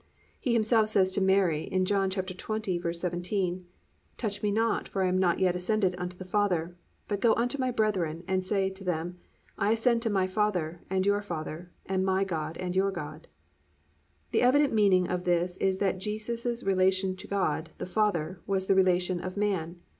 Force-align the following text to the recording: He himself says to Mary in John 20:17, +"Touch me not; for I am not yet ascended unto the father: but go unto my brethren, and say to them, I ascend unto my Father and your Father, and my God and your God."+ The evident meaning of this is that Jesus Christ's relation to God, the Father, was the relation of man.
He 0.39 0.53
himself 0.53 0.89
says 0.89 1.11
to 1.11 1.21
Mary 1.21 1.61
in 1.61 1.85
John 1.85 2.09
20:17, 2.09 3.63
+"Touch 4.17 4.41
me 4.41 4.49
not; 4.49 4.87
for 4.87 5.03
I 5.03 5.07
am 5.07 5.19
not 5.19 5.37
yet 5.37 5.55
ascended 5.55 5.93
unto 5.99 6.17
the 6.17 6.25
father: 6.25 6.75
but 7.07 7.19
go 7.19 7.35
unto 7.35 7.59
my 7.59 7.69
brethren, 7.69 8.23
and 8.27 8.43
say 8.43 8.71
to 8.71 8.83
them, 8.83 9.19
I 9.59 9.73
ascend 9.73 9.97
unto 9.97 10.09
my 10.09 10.25
Father 10.25 10.81
and 10.89 11.05
your 11.05 11.21
Father, 11.21 11.69
and 11.85 12.03
my 12.03 12.23
God 12.23 12.57
and 12.57 12.75
your 12.75 12.89
God."+ 12.89 13.27
The 14.31 14.41
evident 14.41 14.73
meaning 14.73 15.07
of 15.07 15.23
this 15.23 15.55
is 15.57 15.77
that 15.77 15.99
Jesus 15.99 16.41
Christ's 16.41 16.63
relation 16.65 17.15
to 17.17 17.27
God, 17.27 17.69
the 17.77 17.85
Father, 17.85 18.41
was 18.47 18.65
the 18.65 18.73
relation 18.73 19.19
of 19.19 19.37
man. 19.37 19.81